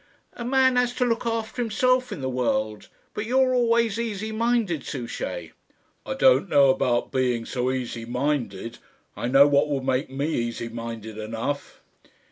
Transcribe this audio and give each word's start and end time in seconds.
"A 0.33 0.43
man 0.43 0.77
has 0.77 0.95
to 0.95 1.05
look 1.05 1.27
after 1.27 1.61
himself 1.61 2.11
in 2.11 2.21
the 2.21 2.27
world; 2.27 2.87
but 3.13 3.27
you 3.27 3.37
were 3.37 3.53
always 3.53 3.99
easy 3.99 4.31
minded, 4.31 4.83
Souchey." 4.83 5.51
"I 6.07 6.13
don't 6.15 6.49
know 6.49 6.71
about 6.71 7.11
being 7.11 7.45
so 7.45 7.69
easy 7.69 8.05
minded. 8.05 8.79
I 9.15 9.27
know 9.27 9.45
what 9.45 9.69
would 9.69 9.83
make 9.83 10.09
me 10.09 10.25
easy 10.29 10.69
minded 10.69 11.19
enough." 11.19 11.81